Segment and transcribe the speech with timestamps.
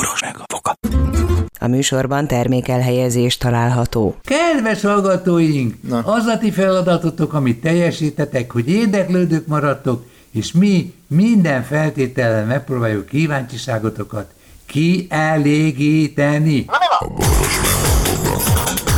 [0.00, 0.74] boros meg a foka.
[1.58, 4.16] A műsorban termékelhelyezés található.
[4.24, 5.98] Kedves hallgatóink, Na.
[5.98, 14.30] az a ti feladatotok, amit teljesítetek, hogy érdeklődők maradtok, és mi minden feltétellel megpróbáljuk kíváncsiságotokat
[14.66, 16.64] kielégíteni.
[16.98, 17.72] A boros meg
[18.86, 18.89] a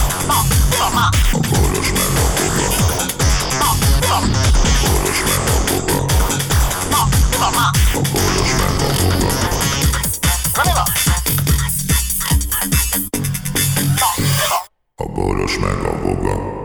[16.02, 16.60] boga.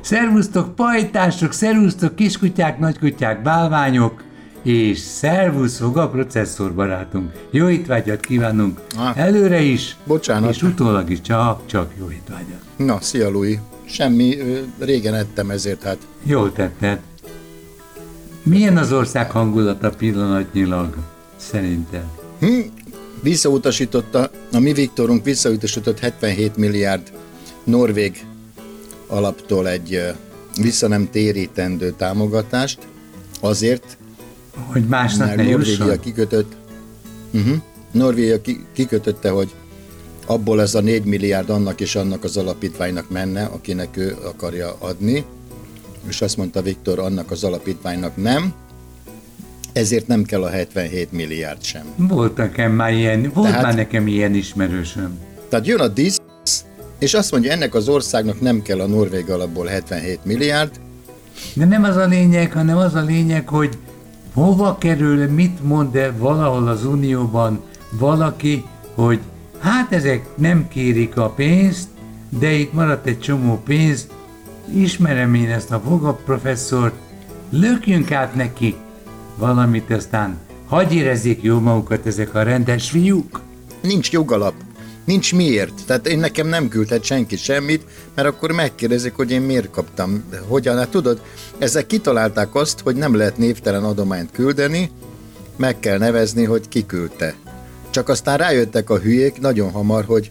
[0.00, 4.22] Szervusztok pajtások, szervusztok kiskutyák, nagykutyák, bálványok,
[4.62, 7.32] és szervusz Hoga processzor barátunk.
[7.50, 9.18] Jó étvágyat kívánunk Ah.
[9.18, 10.50] előre is, Bocsánat.
[10.50, 12.60] és utólag is csak, csak jó étvágyat.
[12.76, 13.58] Na, szia, Louis.
[13.84, 14.36] Semmi,
[14.78, 16.98] régen ettem ezért, hát Jól tetted.
[18.42, 20.96] Milyen az ország hangulata pillanatnyilag,
[21.36, 22.04] szerinted?
[22.40, 22.60] hm,
[23.22, 27.12] visszautasította, a mi Viktorunk visszautasított 77 milliárd
[27.64, 28.24] norvég
[29.06, 30.00] alaptól egy
[30.60, 32.78] vissza nem térítendő támogatást,
[33.40, 33.96] azért,
[34.66, 35.50] Hogy másnak mert ne?
[35.50, 36.52] Norvégia kikötött,
[37.30, 37.56] uh-huh,
[37.90, 39.54] Norvégia ki, kikötötte, hogy
[40.26, 45.24] abból ez a 4 milliárd annak és annak az alapítványnak menne, akinek ő akarja adni,
[46.08, 48.52] és azt mondta Viktor, annak az alapítványnak nem,
[49.72, 51.84] ezért nem kell a 77 milliárd sem.
[51.96, 55.18] Volt nekem már ilyen, volt Tehát- már nekem ilyen ismerősöm.
[55.48, 56.21] Tehát jön a DISZ,
[57.02, 60.70] és azt mondja, ennek az országnak nem kell a Norvég alapból 77 milliárd,
[61.54, 63.78] De nem az a lényeg, hanem az a lényeg, hogy
[64.34, 67.60] hova kerül, mit mond -e valahol az Unióban
[67.90, 68.64] valaki,
[68.94, 69.20] hogy
[69.58, 71.88] hát ezek nem kérik a pénzt,
[72.28, 74.06] de itt maradt egy csomó pénz,
[74.74, 76.94] ismerem én ezt a foga professzort,
[77.50, 78.74] lökjünk át neki
[79.36, 83.40] valamit, aztán hagyj érezzék jó magukat ezek a rendes fiúk.
[83.80, 84.54] nincs jogalap,
[85.04, 85.72] nincs miért.
[85.86, 90.24] Tehát én nekem nem küldhet senki semmit, mert akkor megkérdezik, hogy én miért kaptam.
[90.48, 90.76] Hogyan?
[90.76, 91.20] Hát tudod,
[91.58, 94.90] ezek kitalálták azt, hogy nem lehet névtelen adományt küldeni,
[95.56, 97.34] meg kell nevezni, hogy ki küldte.
[97.90, 100.30] Csak aztán rájöttek a hülyék nagyon hamar, hogy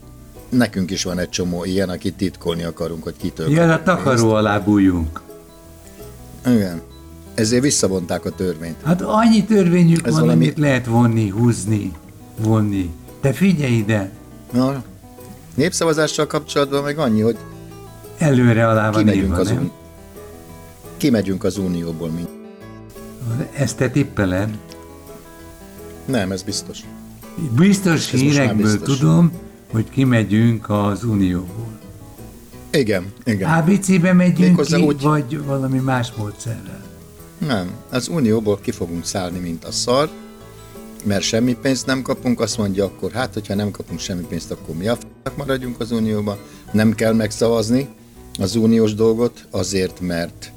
[0.50, 4.60] nekünk is van egy csomó ilyen, akit titkolni akarunk, hogy kitől Ja, a takaró alá
[4.60, 5.22] bújjunk.
[6.44, 6.60] pénzt.
[6.60, 6.82] Igen.
[7.34, 8.76] Ezért visszavonták a törvényt.
[8.84, 11.92] Hát annyi törvényük Ez van, valami- amit lehet vonni, húzni,
[12.38, 12.90] vonni.
[13.22, 14.12] De figyelj ide,
[14.52, 14.84] Na,
[15.56, 17.38] népszavazással kapcsolatban meg annyi, hogy
[18.18, 19.58] előre alá van kimegyünk írva, az, nem?
[19.58, 19.72] un...
[20.98, 22.10] kimegyünk az unióból.
[22.10, 22.26] Mi.
[23.54, 24.58] Ezt te tippeled?
[26.06, 26.80] Nem, ez biztos.
[27.56, 28.98] Biztos Ez hírekből biztos.
[28.98, 29.32] tudom,
[29.72, 31.68] hogy kimegyünk az Unióból.
[32.72, 33.50] Igen, igen.
[33.54, 36.84] ABC-be megyünk Méghozzá ki, úgy- vagy valami más módszerrel.
[37.38, 40.10] Nem, az unióból ki fogunk szállni, mint a szar,
[41.04, 44.76] mert semmi pénzt nem kapunk, azt mondja akkor, hát, hogyha nem kapunk semmi pénzt, akkor
[44.76, 46.38] mi a f***nak maradjunk az unióban.
[46.72, 47.90] Nem kell megszavazni
[48.40, 50.52] az uniós dolgot, azért, mert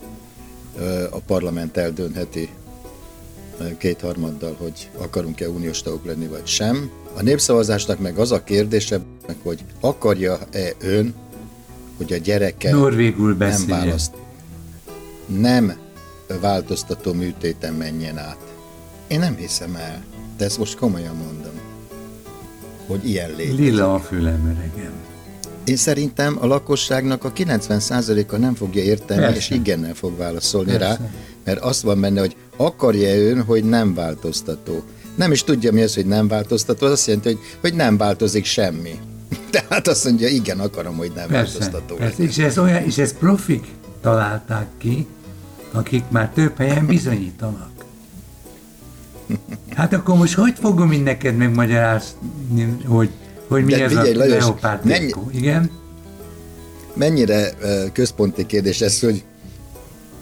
[0.78, 2.48] ö, a parlament eldöntheti
[3.58, 6.90] ö, kétharmaddal, hogy akarunk-e uniós tagok lenni, vagy sem.
[7.16, 9.00] A népszavazásnak meg az a kérdése,
[9.42, 11.14] hogy akarja-e ön,
[11.96, 14.12] hogy a gyereke Norvégul nem választ.
[15.26, 15.76] Nem
[16.40, 18.38] változtató műtéten menjen át.
[19.06, 20.04] Én nem hiszem el,
[20.36, 21.52] de ezt most komolyan mondom,
[22.86, 23.58] hogy ilyen létezik.
[23.58, 24.92] Lila a fülem, öregem.
[25.64, 29.36] Én szerintem a lakosságnak a 90%-a nem fogja érteni, Persze.
[29.36, 30.86] és igennel fog válaszolni Persze.
[30.86, 30.98] rá,
[31.44, 34.82] mert azt van benne, hogy akarja ön, hogy nem változtató.
[35.14, 38.44] Nem is tudja mi az, hogy nem változtató, az azt jelenti, hogy, hogy nem változik
[38.44, 38.98] semmi.
[39.50, 42.22] Tehát azt mondja, igen, akarom, hogy nem Persze, változtató persze.
[42.22, 43.66] És ez, olyan, és ez profik
[44.00, 45.06] találták ki,
[45.72, 47.73] akik már több helyen bizonyítanak.
[49.76, 53.10] Hát akkor most hogy fogom én neked megmagyarázni, hogy,
[53.48, 55.14] hogy mi De ez figyelj, a Lajos, leopárd mennyi-?
[55.30, 55.70] Igen?
[56.94, 57.50] mennyire
[57.92, 59.24] központi kérdés ez, hogy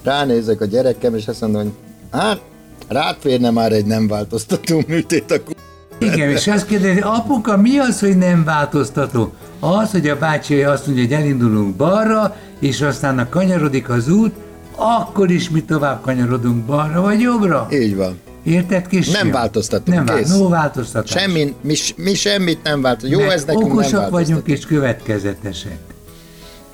[0.03, 1.73] ránézek a gyerekem, és azt mondom, hogy
[2.11, 2.41] hát
[2.89, 5.55] rád férne már egy nem változtató műtét, akkor
[5.99, 9.33] Igen, és azt kérdezi, apuka, mi az, hogy nem változtató?
[9.60, 14.34] Az, hogy a bácsi azt mondja, hogy elindulunk balra, és aztán a kanyarodik az út,
[14.77, 17.69] akkor is mi tovább kanyarodunk balra vagy jobbra.
[17.71, 18.21] így van.
[18.44, 20.28] Érted, kis Nem változtatunk, Nem vál, kész.
[20.28, 21.21] no változtatás.
[21.21, 23.10] Semmi, mi, mi semmit nem változott.
[23.10, 25.78] Jó, Mert ez nekünk okosak vagyunk és következetesek.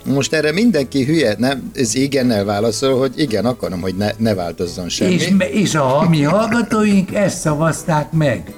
[0.05, 4.89] Most erre mindenki hülye, nem, ez igennel válaszol, hogy igen, akarom, hogy ne, ne változzon
[4.89, 5.13] semmi.
[5.13, 8.53] És, és a mi hallgatóink ezt szavazták meg.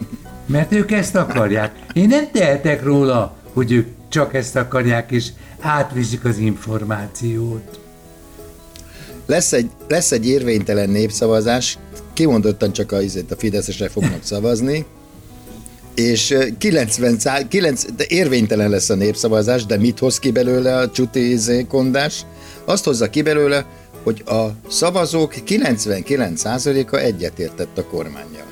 [0.45, 1.71] Mert ők ezt akarják.
[1.93, 5.27] Én nem tehetek róla, hogy ők csak ezt akarják, és
[5.59, 7.79] átviszik az információt.
[9.25, 11.77] Lesz egy, lesz egy érvénytelen népszavazás,
[12.13, 12.97] kimondottan csak a,
[13.29, 14.85] a Fideszesre fognak szavazni,
[15.95, 21.38] és 90, 9, de érvénytelen lesz a népszavazás, de mit hoz ki belőle a csuti
[21.68, 22.25] kondás?
[22.65, 23.65] Azt hozza ki belőle,
[24.03, 28.47] hogy a szavazók 99%-a egyetértett a kormányjal.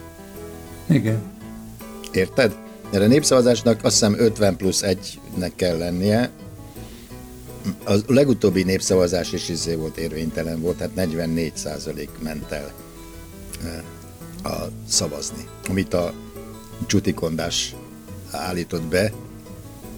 [0.89, 1.21] Igen.
[2.11, 2.55] Érted?
[2.91, 6.29] Mert a népszavazásnak azt hiszem 50 plusz 1-nek kell lennie.
[7.85, 11.53] A legutóbbi népszavazás is izé volt érvénytelen volt, tehát 44
[12.19, 12.71] ment el
[14.43, 16.13] a szavazni, amit a
[16.85, 17.75] csutikondás
[18.31, 19.11] állított be,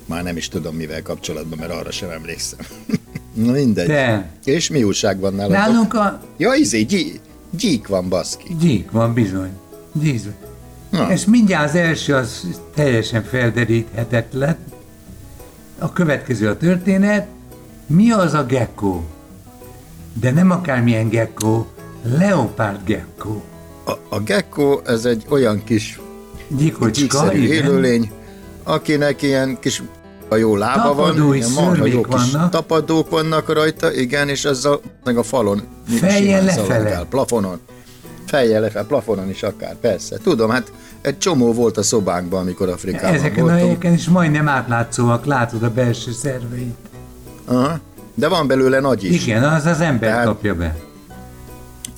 [0.06, 2.60] már nem is tudom mivel kapcsolatban, mert arra sem emlékszem.
[3.34, 3.88] Na mindegy.
[3.88, 4.32] De.
[4.44, 5.58] És mi újság van nálatok?
[5.58, 7.20] Nálunk a Ja, izé, gy-
[7.50, 8.56] gyík van, baszki.
[8.60, 9.52] gyík van bizony.
[9.94, 10.22] Gyík.
[10.90, 11.12] Na.
[11.12, 14.58] És mindjárt az első az teljesen felderíthetetlen.
[15.80, 17.28] A következő a történet.
[17.96, 19.02] Mi az a gecko?
[20.14, 21.66] De nem akármilyen gecko,
[22.04, 23.42] leopárd gecko.
[23.86, 26.00] A, a gecko, ez egy olyan kis
[26.58, 28.12] gyíkszerű élőlény,
[28.64, 29.84] akinek ilyen kis
[30.30, 32.50] a jó lába Tapadói van, marha jó kis vannak.
[32.52, 36.66] tapadók vannak rajta, igen, és azzal meg a falon Fejjel lefele.
[36.68, 37.60] szaladgál, plafonon.
[38.26, 40.18] Fejjel lefele, plafonon is akár, persze.
[40.18, 40.72] Tudom, hát
[41.02, 43.60] egy csomó volt a szobánkban, amikor Afrikában Ezeken a voltunk.
[43.62, 46.76] helyeken is majdnem átlátszóak, látod a belső szerveit.
[47.52, 47.80] Aha.
[48.16, 49.24] De van belőle nagy is.
[49.24, 50.76] Igen, az az ember Tehát- kapja be.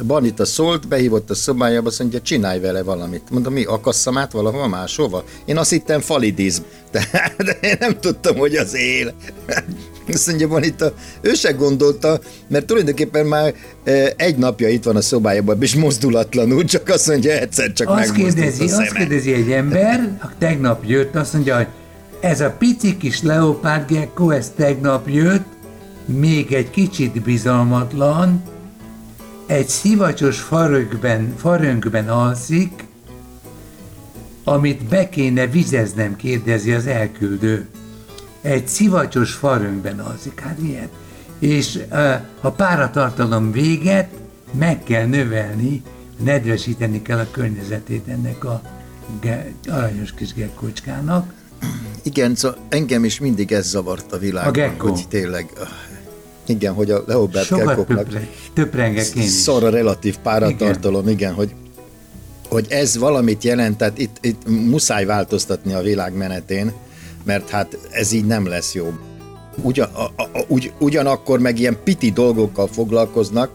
[0.08, 3.22] Banita szólt, behívott a szobájába, azt mondja, csinálj vele valamit.
[3.32, 5.24] Mondom, mi, akasszam át valahova máshova?
[5.46, 6.62] Én azt hittem falidizm,
[6.92, 9.14] de, én nem tudtam, hogy az él.
[10.14, 13.54] Azt mondja, Banita, ő se gondolta, mert tulajdonképpen már
[13.84, 17.98] eh, egy napja itt van a szobájában, és mozdulatlanul, csak azt mondja, egyszer csak Azt
[18.00, 19.00] megmozdult kérdezi, a azt szeme.
[19.00, 21.68] kérdezi egy ember, aki tegnap jött, azt mondja, hogy
[22.24, 25.46] ez a pici kis leopárd gecko, ez tegnap jött,
[26.06, 28.44] még egy kicsit bizalmatlan,
[29.46, 32.86] egy szivacsos farönkben, farönkben alszik,
[34.44, 37.68] amit be kéne vizeznem, kérdezi az elküldő.
[38.42, 40.90] Egy szivacsos farönkben alszik, hát ilyen.
[41.40, 44.10] És uh, a páratartalom véget
[44.52, 45.82] meg kell növelni,
[46.24, 48.62] nedvesíteni kell a környezetét ennek a
[49.68, 51.42] aranyos kis gekkocskának.
[52.04, 54.90] Igen, szóval engem is mindig ez zavart a világban, A gecko.
[54.90, 55.68] hogy tényleg, ah,
[56.46, 58.08] igen, hogy a Leobert gekkoknak
[59.28, 61.54] szar a relatív páratartalom, igen, igen hogy,
[62.50, 66.72] hogy ez valamit jelent, tehát itt, itt muszáj változtatni a világ menetén,
[67.24, 68.94] mert hát ez így nem lesz jó.
[69.62, 73.52] Ugyan, a, a, ugy, ugyanakkor meg ilyen piti dolgokkal foglalkoznak,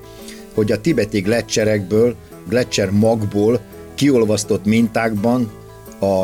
[0.54, 2.16] hogy a tibeti gletszerekből,
[2.48, 3.60] gletszer magból
[3.94, 5.50] kiolvasztott mintákban
[6.00, 6.22] a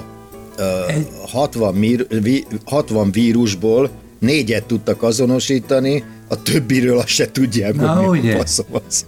[1.29, 8.19] 60, mir, vi, 60 vírusból négyet tudtak azonosítani, a többiről azt se tudják, Na, hogy
[8.19, 8.37] ugye?
[8.37, 9.07] faszom az.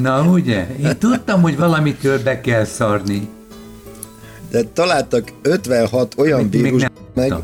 [0.00, 0.66] Na ugye?
[0.82, 3.28] Én tudtam, hogy valamitől be kell szarni.
[4.50, 6.84] De találtak 56 olyan Amit vírus,
[7.14, 7.34] meg,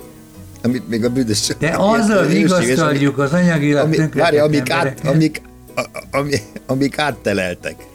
[0.62, 1.48] amit még a büdös...
[1.58, 5.42] De azzal vigasztaljuk az anyagilag ami, tönkretett várj, amik, át, amik,
[5.74, 6.34] a- ami,
[6.66, 7.86] amik átteleltek.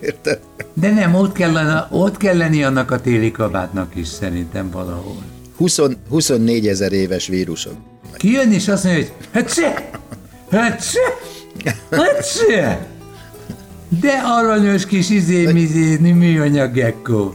[0.00, 0.38] Érted?
[0.74, 5.22] De nem, ott kell, lenni, ott kell lenni annak a téli kabátnak is szerintem valahol.
[5.56, 5.78] 20,
[6.08, 7.74] 24 ezer éves vírusok.
[8.16, 9.90] Kijön és azt mondja, hogy hetse,
[10.50, 11.00] hetse,
[11.90, 12.86] hetse.
[14.00, 17.32] De aranyos kis izé, mizé, műanyag gecko.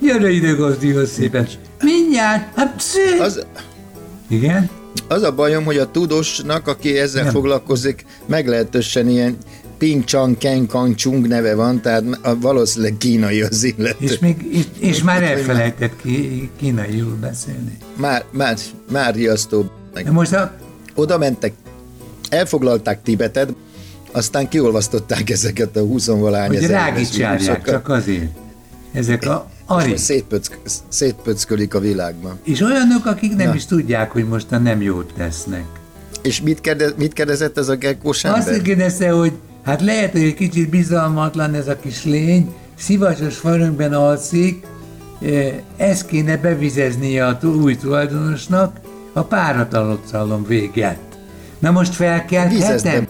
[0.00, 1.48] Gyere ide, gazdihoz szépen.
[1.82, 3.00] Mindjárt, hetse.
[3.20, 3.46] Az,
[4.28, 4.70] Igen?
[5.08, 7.32] az a bajom, hogy a tudósnak, aki ezzel nem.
[7.32, 9.36] foglalkozik, meglehetősen ilyen
[9.78, 14.04] Ping Chang Ken Kang Chung neve van, tehát a- valószínűleg kínai az illető.
[14.04, 17.76] És, még, és, és már elfelejtett ki, kínaiul beszélni.
[17.96, 18.56] Már, már,
[18.92, 19.70] már riasztó.
[19.94, 20.56] De most a,
[20.94, 21.52] Oda mentek,
[22.28, 23.54] elfoglalták Tibetet,
[24.12, 28.30] aztán kiolvasztották ezeket a 20 valány hogy ezer éves rágicsálják, csak azért.
[28.92, 29.96] Ezek a ari.
[29.96, 32.38] szétpöck, szétpöckölik a világban.
[32.44, 33.54] És olyanok, akik nem Na.
[33.54, 35.64] is tudják, hogy mostan nem jót tesznek.
[36.22, 38.62] És mit, kérdez, mit kérdezett ez a gekkós Azt ember?
[38.62, 39.32] kérdezte, hogy
[39.66, 44.66] hát lehet, hogy egy kicsit bizalmatlan ez a kis lény, szivacsos farönkben alszik,
[45.76, 48.76] ezt kéne bevizeznie a új tulajdonosnak
[49.12, 50.98] a páratalocalom véget.
[51.58, 53.06] Na most fel kell hetem.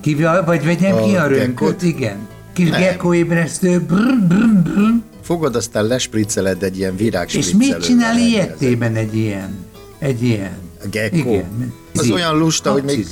[0.00, 2.16] Ki, vagy vegyem A ki a rönköt, igen.
[2.52, 2.80] Kis Nem.
[2.80, 4.90] gekkó ébresztő, brr, brr, brr.
[5.22, 7.76] Fogod, aztán lespricceled egy ilyen És virágspriccelővel.
[7.78, 9.66] mit csinál ilyettében egy ilyen?
[9.98, 10.50] Egy ilyen.
[10.84, 11.16] A gecko?
[11.16, 11.72] Igen.
[11.94, 12.14] Az Zik.
[12.14, 13.06] olyan lusta, hogy még-.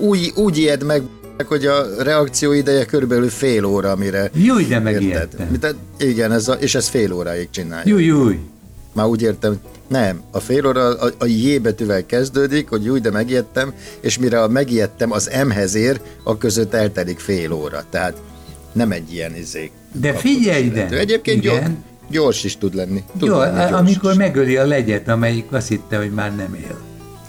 [0.00, 1.02] Úgy, úgy ijed meg,
[1.46, 4.30] hogy a reakció ideje körülbelül fél óra, amire...
[4.34, 5.58] Júj, de megijedtem.
[5.60, 7.90] Tehát Igen, ez a, és ez fél óráig csinálja.
[7.90, 8.38] Júj, júj.
[8.92, 9.58] Már úgy értem,
[9.88, 14.42] nem, a fél óra a, a J betűvel kezdődik, hogy úgy, de megijedtem, és mire
[14.42, 17.84] a megijedtem az M-hez ér, a között eltelik fél óra.
[17.90, 18.16] Tehát
[18.72, 19.70] nem egy ilyen izé.
[19.92, 20.88] De figyelj ide!
[20.88, 21.84] Egyébként Igen.
[22.10, 23.02] Gyors is tud lenni.
[23.18, 24.16] Tud Jó, lenni gyors amikor is.
[24.16, 26.78] megöli a legyet, amelyik azt hitte, hogy már nem él.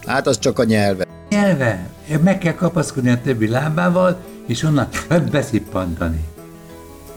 [0.06, 1.06] Hát az csak a nyelve.
[1.30, 1.90] Nyelve,
[2.24, 4.88] meg kell kapaszkodni a többi lábával, és onnan
[5.32, 6.24] beszippantani.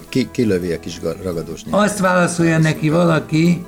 [0.09, 1.83] Ki, kilövi a kis ga- ragadós nyelv.
[1.83, 3.67] Azt válaszolja neki valaki,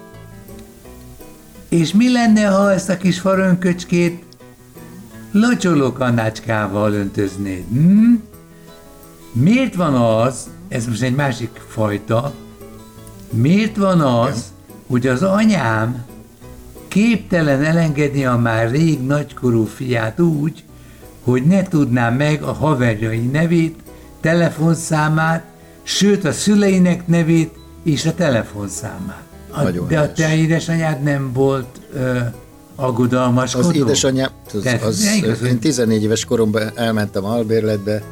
[1.68, 4.24] és mi lenne, ha ezt a kis farönköcskét
[5.32, 7.64] locsoló kanácskával öntöznéd?
[7.72, 8.14] Hm?
[9.32, 12.32] Miért van az, ez most egy másik fajta,
[13.30, 14.44] miért van az,
[14.86, 16.04] hogy az anyám
[16.88, 20.64] képtelen elengedni a már rég nagykorú fiát úgy,
[21.22, 23.76] hogy ne tudná meg a haverjai nevét,
[24.20, 25.44] telefonszámát,
[25.82, 27.54] sőt a szüleinek nevét
[27.84, 29.22] és a telefonszámát.
[29.50, 32.18] A, Nagyon de a te édesanyád nem volt ö,
[32.76, 33.68] aggodalmaskodó?
[33.68, 38.02] Az édesanyám, az, Te- az, igaz, én 14 éves koromban elmentem albérletbe,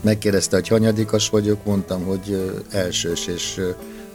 [0.00, 3.60] megkérdezte, hogy hanyadikas vagyok, mondtam, hogy elsős, és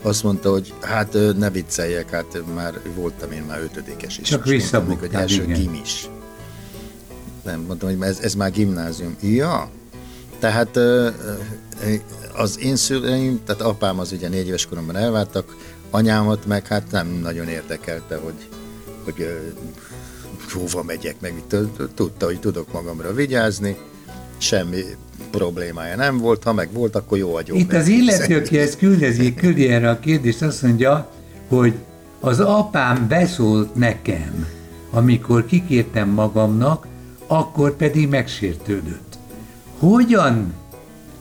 [0.02, 4.28] azt mondta, hogy hát ne vicceljek, hát már voltam én már ötödikes is.
[4.28, 5.60] Csak még, hogy visszabuktál, első igen.
[5.60, 6.08] gimis.
[7.44, 9.16] Nem, mondtam, hogy ez, ez már gimnázium.
[9.20, 9.70] Ja,
[10.38, 10.78] tehát
[12.34, 15.56] az én szüleim, tehát apám az ugye négy éves koromban elváltak,
[15.90, 18.48] anyámat meg hát nem nagyon érdekelte, hogy,
[19.04, 19.26] hogy
[20.52, 21.42] hova megyek, meg
[21.94, 23.76] tudta, hogy tudok magamra vigyázni,
[24.42, 24.82] semmi
[25.30, 27.58] problémája nem volt, ha meg volt, akkor jó agyom.
[27.58, 31.10] Itt az illető, aki ezt küldezi, küldi erre a kérdést, azt mondja,
[31.48, 31.74] hogy
[32.20, 34.46] az apám beszólt nekem,
[34.90, 36.86] amikor kikértem magamnak,
[37.26, 39.18] akkor pedig megsértődött.
[39.78, 40.52] Hogyan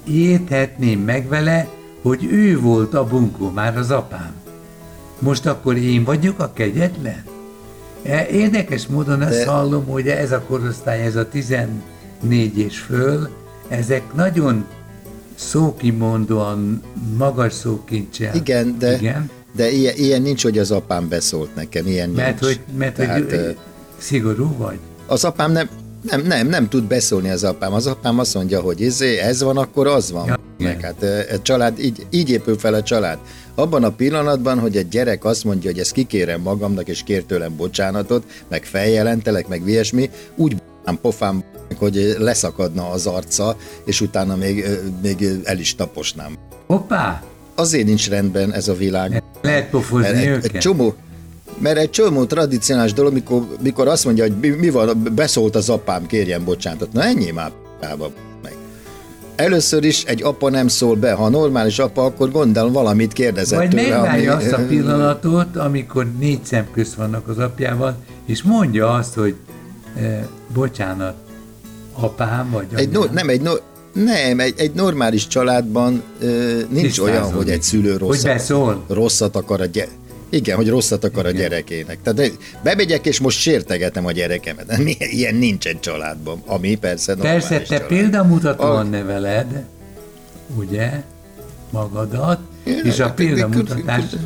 [0.07, 1.67] érthetném meg vele,
[2.01, 4.31] hogy ő volt a bunkó, már az apám?
[5.19, 7.23] Most akkor én vagyok a kegyetlen?
[8.03, 11.27] E, Érdekes módon azt De- hallom, hogy ez a korosztály, ez a
[12.21, 13.29] 14 és föl,
[13.67, 14.65] ezek nagyon
[15.35, 16.81] szókimondóan,
[17.17, 18.35] magas szókincsel.
[18.35, 22.55] Igen, de, Igen, de ilyen, ilyen nincs, hogy az apám beszólt nekem, ilyen mert nincs.
[22.55, 23.49] hogy, mert Tehát, hogy ö,
[23.97, 24.77] szigorú vagy.
[25.07, 25.69] az apám nem,
[26.01, 27.73] nem, nem, nem tud beszólni az apám.
[27.73, 30.25] Az apám azt mondja, hogy izé, ez van, akkor az van.
[30.27, 33.17] Ja, meg hát a család, így, így épül fel a család.
[33.55, 37.55] Abban a pillanatban, hogy egy gyerek azt mondja, hogy ezt kikérem magamnak, és kér tőlem
[37.55, 41.43] bocsánatot, meg feljelentelek, meg ilyesmi, úgy b***ám pofám,
[41.77, 44.65] hogy leszakadna az arca, és utána még,
[45.01, 46.35] még el is taposnám.
[46.67, 47.23] Hoppá!
[47.55, 49.23] Azért nincs rendben ez a világ.
[49.41, 50.53] Lehet pofozni Mert őket.
[50.53, 50.93] egy csomó,
[51.57, 55.69] mert egy csomó tradicionális dolog, mikor, mikor azt mondja, hogy mi, mi van, beszólt az
[55.69, 56.91] apám, kérjen bocsánatot.
[56.93, 57.51] Na ennyi már
[58.43, 58.55] meg.
[59.35, 61.11] Először is egy apa nem szól be.
[61.13, 66.11] Ha normális apa, akkor gondolom valamit kérdezett Vagy tőle, megvárja ami- azt a pillanatot, amikor
[66.19, 67.95] négy szem közt vannak az apjával,
[68.25, 69.35] és mondja azt, hogy
[69.97, 71.15] e, bocsánat,
[71.93, 73.13] apám vagy Egy no, anyám.
[73.13, 73.51] nem, egy no,
[73.93, 77.13] nem, egy, egy normális családban ö, nincs Tisztázódik.
[77.21, 78.85] olyan, hogy egy szülő Hogy rosszat, beszól.
[78.87, 79.89] rosszat akar a gyere.
[80.29, 81.97] Igen, hogy rosszat akar a gyerekének.
[82.03, 82.31] Tehát
[82.63, 84.77] bemegyek, és most sértegetem a gyerekemet.
[84.97, 87.87] Ilyen nincsen családban, ami persze normális Persze, te család.
[87.87, 89.63] példamutatóan A- neveled,
[90.57, 91.03] ugye,
[91.69, 94.17] magadat, Igen, és a példamutatás de-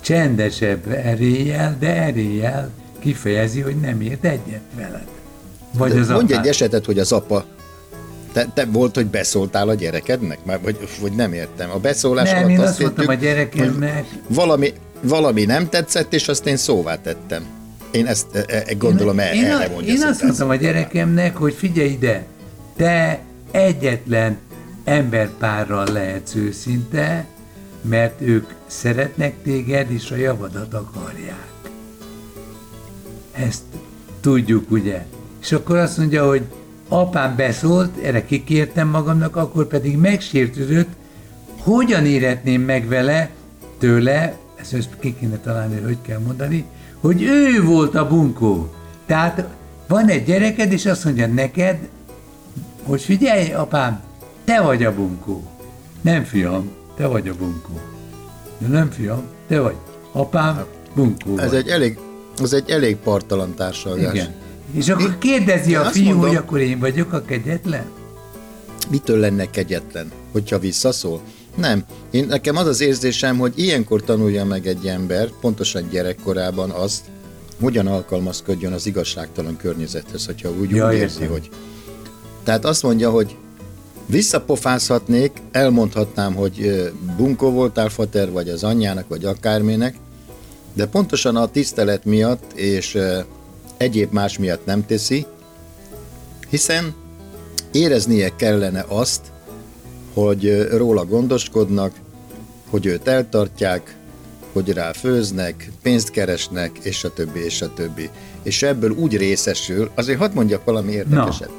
[0.00, 2.70] csendesebb eréllyel, de eréllyel
[3.00, 5.06] kifejezi, hogy nem ért egyet veled.
[5.72, 6.44] Vagy De az mondj apád.
[6.44, 7.44] egy esetet, hogy az apa
[8.32, 10.38] te, te volt, hogy beszóltál a gyerekednek?
[10.44, 11.70] Már, vagy, vagy nem értem.
[11.70, 16.28] A beszólás Nem, alatt én azt azt mondtam a gyerekemnek, valami, valami nem tetszett, és
[16.28, 17.44] azt én szóvá tettem.
[17.90, 19.94] Én ezt e, e, gondolom el, én, erre én, mondja.
[19.94, 22.24] én azt mondtam a gyerekemnek, hogy figyelj ide,
[22.76, 24.38] te egyetlen
[24.84, 27.26] emberpárral lehetsz őszinte,
[27.82, 31.49] mert ők szeretnek téged, és a javadat akarják.
[33.32, 33.62] Ezt
[34.20, 35.06] tudjuk, ugye?
[35.40, 36.42] És akkor azt mondja, hogy
[36.88, 40.88] apám beszólt, erre kikértem magamnak, akkor pedig megsértődött,
[41.60, 43.30] hogyan éretném meg vele,
[43.78, 46.64] tőle, ezt most ki kéne találni, hogy hogy kell mondani,
[47.00, 48.74] hogy ő volt a bunkó.
[49.06, 49.48] Tehát
[49.88, 51.88] van egy gyereked, és azt mondja neked,
[52.82, 54.00] hogy figyelj, apám,
[54.44, 55.42] te vagy a bunkó.
[56.00, 57.80] Nem fiam, te vagy a bunkó.
[58.58, 59.76] De nem fiam, te vagy.
[60.12, 61.58] Apám, bunkó Ez vagy.
[61.58, 61.98] egy elég,
[62.40, 64.14] az egy elég partalan társadalás.
[64.14, 64.34] Igen.
[64.74, 67.84] És akkor kérdezi én a fiú, mondom- hogy akkor én vagyok a kegyetlen?
[68.90, 71.20] Mitől lenne kegyetlen, hogyha visszaszól?
[71.56, 71.84] Nem.
[72.10, 77.00] Én, nekem az az érzésem, hogy ilyenkor tanulja meg egy ember, pontosan gyerekkorában azt,
[77.60, 81.32] hogyan alkalmazkodjon az igazságtalan környezethez, hogyha úgy, Ja, úgy érzi, értem.
[81.32, 81.48] hogy...
[82.44, 83.36] Tehát azt mondja, hogy
[84.06, 86.82] visszapofázhatnék, elmondhatnám, hogy
[87.16, 89.94] bunkó voltál, fater, vagy az anyjának, vagy akárminek,
[90.80, 92.98] de pontosan a tisztelet miatt és
[93.76, 95.26] egyéb más miatt nem teszi,
[96.48, 96.94] hiszen
[97.72, 99.20] éreznie kellene azt,
[100.14, 101.92] hogy róla gondoskodnak,
[102.70, 103.96] hogy őt eltartják,
[104.52, 108.10] hogy rá főznek, pénzt keresnek, és a többi, és a többi.
[108.42, 111.50] És ebből úgy részesül, azért hadd mondjak valami érdekeset.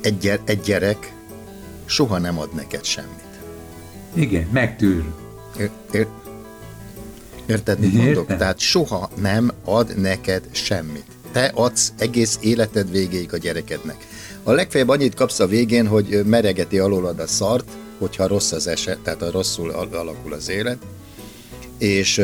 [0.00, 1.12] Egy, gyere, egy gyerek
[1.84, 3.40] soha nem ad neked semmit.
[4.14, 5.04] Igen, megtűr.
[5.92, 6.06] Ér,
[7.50, 8.22] érted, mit mondok?
[8.22, 8.38] Értem.
[8.38, 11.04] Tehát soha nem ad neked semmit.
[11.32, 13.96] Te adsz egész életed végéig a gyerekednek.
[14.42, 18.98] A legfeljebb annyit kapsz a végén, hogy meregeti alólad a szart, hogyha rossz az eset,
[18.98, 20.78] tehát ha rosszul al- alakul az élet,
[21.78, 22.22] és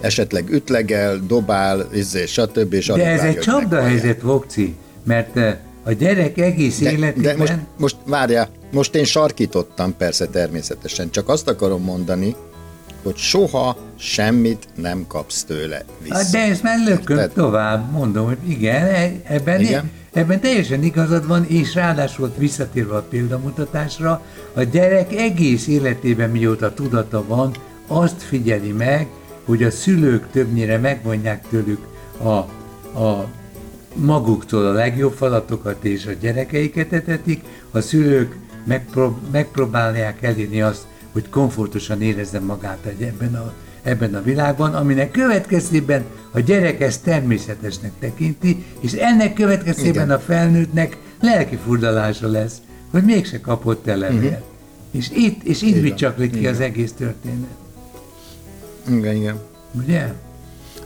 [0.00, 2.72] esetleg ütlegel, dobál, izé, stb.
[2.72, 3.88] És De ez egy csapda meghallják.
[3.88, 5.36] helyzet, Vokci, mert
[5.82, 7.22] a gyerek egész De, életében...
[7.22, 12.36] de most, most várjál, most én sarkítottam persze természetesen, csak azt akarom mondani,
[13.06, 16.14] hogy soha semmit nem kapsz tőle vissza.
[16.14, 17.32] Hát de ezt már lököm Érted?
[17.32, 19.90] tovább, mondom, hogy igen, e- ebben, Igen.
[20.12, 24.22] ebben teljesen igazad van, és ráadásul visszatérve a példamutatásra,
[24.54, 27.50] a gyerek egész életében, mióta tudata van,
[27.86, 29.06] azt figyeli meg,
[29.44, 31.86] hogy a szülők többnyire megvonják tőlük
[32.22, 32.28] a,
[33.02, 33.28] a
[33.94, 40.86] maguktól a legjobb falatokat és a gyerekeiket etetik, a szülők megprób- megpróbálják elérni azt,
[41.16, 47.02] hogy komfortosan érezze magát egy ebben a, ebben a világban, aminek következtében a gyerek ezt
[47.02, 50.10] természetesnek tekinti, és ennek következtében Igen.
[50.10, 52.56] a felnőttnek lelki furdalása lesz,
[52.90, 54.22] hogy mégse kapott el levelet.
[54.22, 54.38] Uh-huh.
[54.90, 55.70] És itt, és Mhm.
[55.72, 55.80] Van.
[55.82, 56.52] bicsaklik ki Igen.
[56.54, 57.50] az egész történet.
[58.88, 59.38] Igen, igen.
[59.72, 60.12] Ugye?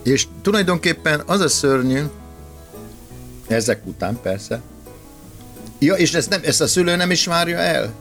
[0.02, 2.02] És tulajdonképpen az a szörnyű,
[3.46, 4.60] ezek után persze,
[5.78, 7.92] ja, és ezt, nem, ezt a szülő nem is várja el.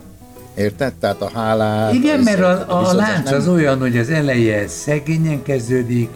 [0.60, 0.94] Érted?
[0.94, 1.94] Tehát a hálát.
[1.94, 6.10] Igen, a mert a, a bizonyos lánc nem- az olyan, hogy az eleje szegényen kezdődik,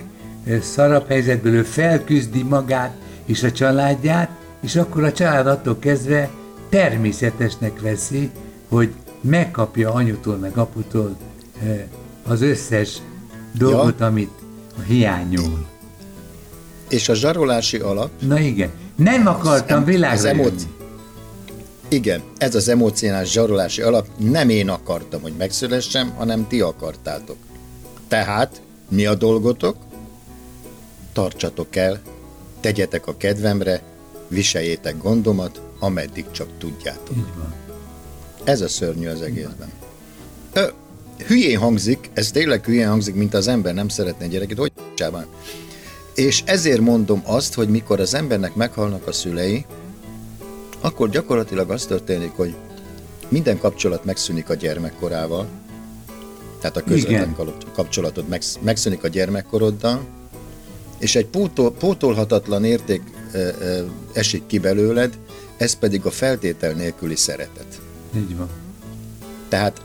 [0.62, 2.96] szarabb helyzetből ő felküzdi magát
[3.26, 4.30] és a családját,
[4.62, 6.30] és akkor a család attól kezdve
[6.70, 8.30] természetesnek veszi,
[8.70, 11.18] hogy megkapja anyutól meg aputól
[12.28, 12.98] az összes
[13.52, 14.32] dolgot, amit
[14.88, 15.66] hiányol.
[16.90, 20.42] És a zsarolási alap, Na igen, nem akartam világra az jönni.
[21.94, 27.38] Igen, ez az emocionális zsarolási alap, nem én akartam, hogy megszülessem, hanem ti akartátok.
[28.08, 29.76] Tehát, mi a dolgotok?
[31.14, 32.02] Tartsatok el,
[32.60, 33.82] tegyetek a kedvemre,
[34.28, 37.16] viseljétek gondomat, ameddig csak tudjátok.
[38.44, 39.72] Ez a szörnyű az egészben.
[40.54, 40.68] Ö,
[41.28, 45.26] hülyén hangzik, ez tényleg hülyén hangzik, mint az ember nem szeretne gyereket, hogy csában.
[46.16, 49.66] És ezért mondom azt, hogy mikor az embernek meghalnak a szülei,
[50.84, 52.56] akkor gyakorlatilag az történik, hogy
[53.28, 55.48] minden kapcsolat megszűnik a gyermekkorával,
[56.60, 57.36] tehát a közvetlen
[57.74, 60.00] kapcsolatod megsz- megszűnik a gyermekkoroddal,
[61.00, 63.02] és egy pótol, pótolhatatlan érték
[63.34, 65.18] ö, ö, esik ki belőled,
[65.58, 67.82] ez pedig a feltétel nélküli szeretet.
[68.16, 68.50] Így van.
[69.50, 69.82] Tehát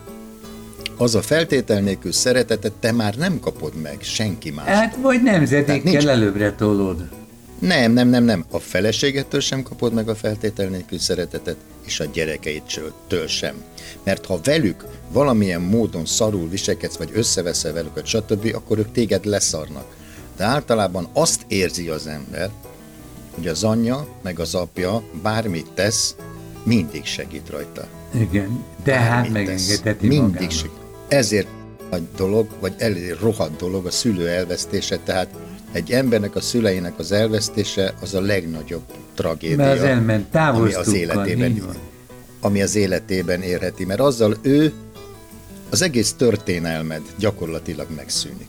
[0.96, 4.66] az a feltétel nélkül szeretetet te már nem kapod meg senki más.
[4.66, 7.08] Hát vagy nemzedékkel nincs- előbbre tolod.
[7.58, 8.44] Nem, nem, nem, nem.
[8.50, 13.54] A feleségettől sem kapod meg a feltétel nélkül szeretetet, és a gyerekeitől sem.
[14.02, 19.96] Mert ha velük valamilyen módon szarul viselkedsz, vagy összeveszel velük, stb., akkor ők téged leszarnak.
[20.36, 22.50] De általában azt érzi az ember,
[23.34, 26.14] hogy az anyja, meg az apja bármit tesz,
[26.62, 27.86] mindig segít rajta.
[28.14, 30.50] Igen, tehát Bármit megengedheti Mindig magának.
[30.50, 30.76] segít.
[31.08, 31.48] Ezért
[31.90, 35.28] nagy dolog, vagy elég rohadt dolog a szülő elvesztése, tehát
[35.72, 38.82] egy embernek a szüleinek az elvesztése az a legnagyobb
[39.14, 39.56] tragédia.
[39.56, 41.76] Mert az elment ami az életében, van.
[42.40, 44.72] ami az életében érheti, mert azzal ő
[45.70, 48.48] az egész történelmed gyakorlatilag megszűnik.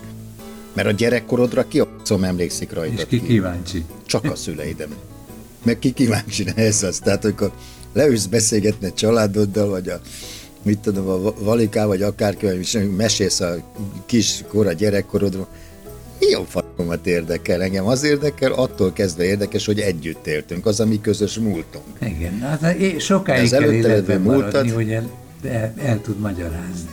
[0.74, 1.88] Mert a gyerekkorodra ki a
[2.22, 3.02] emlékszik rajta?
[3.02, 3.84] És ki kíváncsi.
[4.06, 4.90] Csak a szüleidem.
[5.64, 7.00] Meg ki kíváncsi ez az.
[7.00, 7.52] Tehát, amikor
[7.94, 10.00] leülsz beszélgetni a családoddal, vagy a
[10.62, 13.56] mit tudom, a valiká, vagy akárki, vagy mesélsz a
[14.06, 15.48] kis kora gyerekkorodról,
[16.20, 17.88] mi a fakomat érdekel engem?
[17.88, 21.86] Az érdekel, attól kezdve érdekes, hogy együtt éltünk, az a mi közös múltunk.
[22.02, 25.10] Igen, hát sokáig Az kell életben maradni, múltat- hogy el,
[25.44, 26.90] el, el tud magyarázni.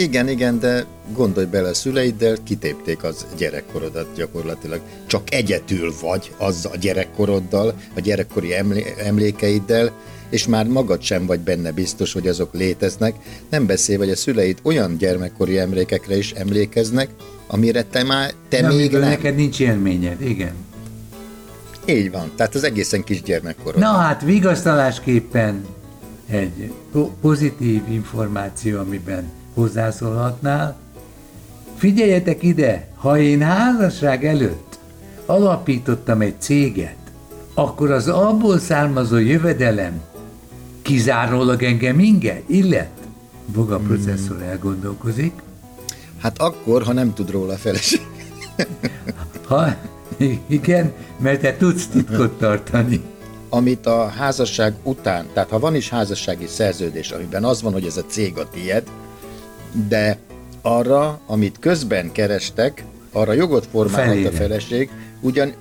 [0.00, 0.84] Igen, igen, de
[1.14, 4.80] gondolj bele, a szüleiddel kitépték az gyerekkorodat gyakorlatilag.
[5.06, 9.92] Csak egyetül vagy az a gyerekkoroddal, a gyerekkori emlé- emlékeiddel,
[10.30, 13.14] és már magad sem vagy benne biztos, hogy azok léteznek.
[13.50, 17.08] Nem beszél, hogy a szüleid olyan gyermekkori emlékekre is emlékeznek,
[17.46, 19.00] amire te már, te De még nem.
[19.00, 20.54] neked nincs élményed, igen.
[21.86, 23.80] Így van, tehát az egészen kis gyermekkorod.
[23.80, 25.64] Na hát vigasztalásképpen
[26.30, 30.76] egy po- pozitív információ, amiben hozzászólhatnál.
[31.76, 34.78] Figyeljetek ide, ha én házasság előtt
[35.26, 36.96] alapítottam egy céget,
[37.54, 40.00] akkor az abból származó jövedelem
[40.82, 42.90] kizárólag engem inge, illet?
[43.46, 45.32] Boga processzor elgondolkozik.
[46.18, 48.00] Hát akkor, ha nem tud róla a feleség.
[49.46, 49.74] Ha,
[50.46, 53.00] igen, mert te tudsz titkot tartani.
[53.48, 57.96] Amit a házasság után, tehát ha van is házassági szerződés, amiben az van, hogy ez
[57.96, 58.82] a cég a tied,
[59.88, 60.18] de
[60.62, 65.52] arra, amit közben kerestek, arra jogot formálhat a feleség, ugyan,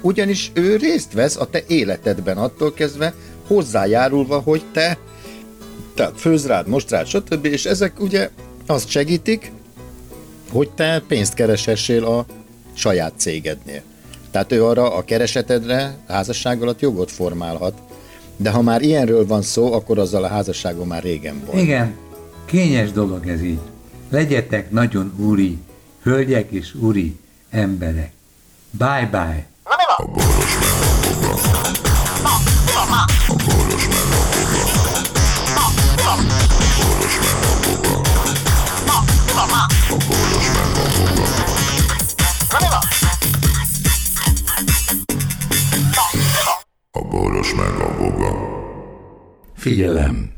[0.00, 3.14] ugyanis ő részt vesz a te életedben attól kezdve,
[3.46, 4.98] hozzájárulva, hogy te
[5.94, 7.44] tehát főz rád, most rád, stb.
[7.44, 8.30] És ezek ugye
[8.66, 9.52] azt segítik,
[10.50, 12.26] hogy te pénzt kereshessél a
[12.74, 13.82] saját cégednél.
[14.30, 17.78] Tehát ő arra a keresetedre házasság alatt jogot formálhat.
[18.36, 21.60] De ha már ilyenről van szó, akkor azzal a házasságon már régen volt.
[21.60, 21.94] Igen,
[22.48, 23.60] kényes dolog ez így.
[24.08, 25.58] Legyetek nagyon úri,
[26.02, 28.12] hölgyek és úri emberek.
[28.70, 29.46] Bye-bye.
[46.90, 48.32] A boros meg a boga.
[49.54, 50.37] Figyelem!